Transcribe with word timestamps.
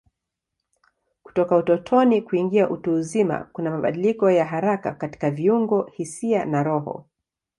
Kutoka 1.23 1.57
utotoni 1.57 2.21
kuingia 2.21 2.69
utu 2.69 2.93
uzima 2.93 3.49
kuna 3.53 3.71
mabadiliko 3.71 4.31
ya 4.31 4.45
haraka 4.45 4.91
katika 4.93 5.31
viungo, 5.31 5.89
hisia 5.95 6.45
na 6.45 6.63
roho. 6.63 7.05